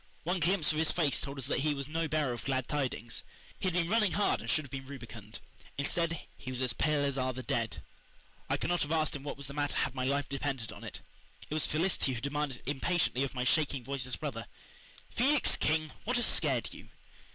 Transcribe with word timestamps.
One 0.23 0.39
glimpse 0.39 0.71
of 0.71 0.79
his 0.79 0.91
face 0.91 1.21
told 1.21 1.37
us 1.37 1.45
that 1.45 1.59
he 1.59 1.75
was 1.75 1.87
no 1.87 2.07
bearer 2.07 2.33
of 2.33 2.43
glad 2.43 2.67
tidings. 2.67 3.21
He 3.59 3.67
had 3.67 3.75
been 3.75 3.87
running 3.87 4.13
hard 4.13 4.41
and 4.41 4.49
should 4.49 4.63
have 4.65 4.71
been 4.71 4.87
rubicund. 4.87 5.39
Instead, 5.77 6.21
he 6.35 6.49
was 6.49 6.59
"as 6.63 6.73
pale 6.73 7.05
as 7.05 7.19
are 7.19 7.33
the 7.33 7.43
dead." 7.43 7.83
I 8.49 8.57
could 8.57 8.71
not 8.71 8.81
have 8.81 8.91
asked 8.91 9.15
him 9.15 9.21
what 9.21 9.37
was 9.37 9.45
the 9.45 9.53
matter 9.53 9.77
had 9.77 9.93
my 9.93 10.05
life 10.05 10.27
depended 10.27 10.71
on 10.71 10.83
it. 10.83 11.01
It 11.47 11.53
was 11.53 11.67
Felicity 11.67 12.13
who 12.15 12.21
demanded 12.21 12.63
impatiently 12.65 13.23
of 13.23 13.35
my 13.35 13.43
shaking, 13.43 13.83
voiceless 13.83 14.15
brother: 14.15 14.47
"Felix 15.11 15.55
King, 15.55 15.91
what 16.05 16.15
has 16.17 16.25
scared 16.25 16.73
you?" 16.73 16.89